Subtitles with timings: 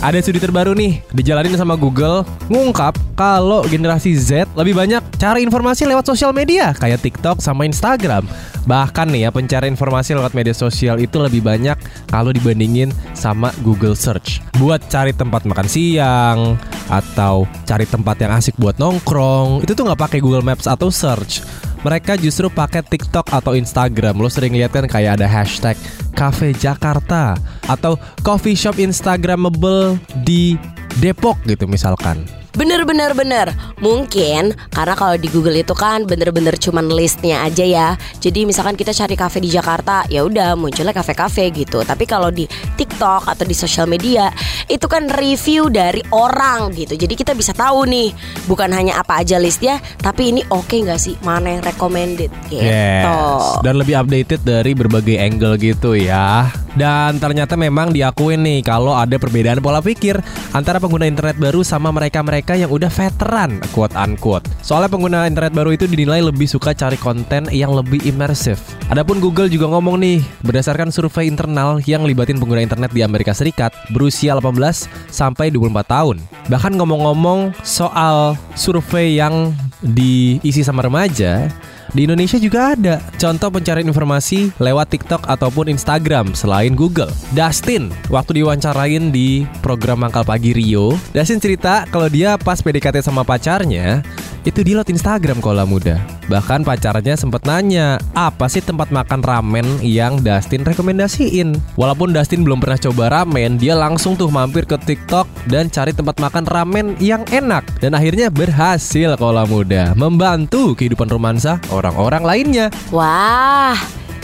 [0.00, 5.84] ada studi terbaru nih dijalanin sama Google ngungkap kalau generasi Z lebih banyak cari informasi
[5.84, 8.24] lewat sosial media kayak TikTok sama Instagram.
[8.64, 11.76] Bahkan nih ya pencarian informasi lewat media sosial itu lebih banyak
[12.08, 14.40] kalau dibandingin sama Google Search.
[14.56, 16.56] Buat cari tempat makan siang
[16.88, 21.44] atau cari tempat yang asik buat nongkrong, itu tuh nggak pakai Google Maps atau Search
[21.80, 24.18] mereka justru pakai TikTok atau Instagram.
[24.20, 25.76] Lo sering lihat kan kayak ada hashtag
[26.16, 27.38] Cafe Jakarta
[27.68, 30.56] atau coffee shop Instagramable di
[30.98, 32.39] Depok gitu misalkan.
[32.54, 33.52] Bener bener bener.
[33.78, 37.88] Mungkin karena kalau di Google itu kan bener-bener cuman listnya aja ya.
[38.18, 41.82] Jadi misalkan kita cari kafe di Jakarta ya udah munculnya kafe-kafe gitu.
[41.86, 42.44] Tapi kalau di
[42.76, 44.32] TikTok atau di sosial media
[44.70, 46.94] Itu kan review dari orang gitu.
[46.94, 48.14] Jadi kita bisa tahu nih
[48.46, 51.14] Bukan hanya apa aja listnya Tapi ini oke okay nggak sih?
[51.26, 52.62] Mana yang recommended gitu.
[52.62, 53.60] Yes.
[53.64, 56.48] Dan lebih updated dari berbagai angle gitu ya.
[56.78, 60.18] Dan ternyata memang diakuin nih kalau ada perbedaan pola pikir
[60.54, 64.46] antara pengguna internet baru sama mereka-mereka yang udah veteran, quote unquote.
[64.62, 68.62] Soalnya pengguna internet baru itu dinilai lebih suka cari konten yang lebih imersif.
[68.90, 73.74] Adapun Google juga ngomong nih, berdasarkan survei internal yang libatin pengguna internet di Amerika Serikat
[73.90, 76.16] berusia 18 sampai 24 tahun.
[76.50, 81.48] Bahkan ngomong-ngomong soal survei yang diisi sama remaja,
[81.90, 87.10] di Indonesia juga ada contoh pencarian informasi lewat TikTok ataupun Instagram selain Google.
[87.34, 93.26] Dustin, waktu diwawancarain di program Mangkal Pagi Rio, Dustin cerita kalau dia pas PDKT sama
[93.26, 94.02] pacarnya,
[94.48, 96.00] itu di lot Instagram kalau muda.
[96.30, 101.58] Bahkan pacarnya sempat nanya, apa sih tempat makan ramen yang Dustin rekomendasiin?
[101.76, 106.16] Walaupun Dustin belum pernah coba ramen, dia langsung tuh mampir ke TikTok dan cari tempat
[106.22, 107.66] makan ramen yang enak.
[107.82, 112.66] Dan akhirnya berhasil kalau muda, membantu kehidupan romansa orang-orang lainnya.
[112.94, 113.76] Wah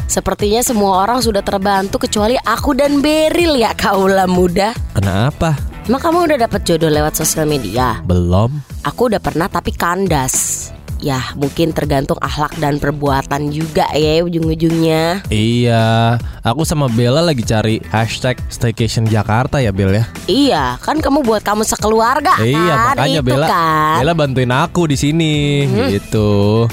[0.07, 4.71] Sepertinya semua orang sudah terbantu kecuali aku dan Beril ya kaula muda.
[4.95, 5.76] Kenapa?
[5.87, 8.03] Emang kamu udah dapet jodoh lewat sosial media?
[8.03, 8.51] Belum.
[8.83, 10.67] Aku udah pernah tapi kandas.
[10.99, 15.23] Ya mungkin tergantung akhlak dan perbuatan juga ya ujung-ujungnya.
[15.31, 20.11] Iya, aku sama Bella lagi cari hashtag staycation Jakarta ya Bel ya.
[20.27, 22.87] Iya, kan kamu buat kamu sekeluarga Iya, kan?
[22.99, 23.97] makanya Itu Bella kan.
[24.03, 25.35] Bella bantuin aku di sini
[25.95, 26.67] gitu.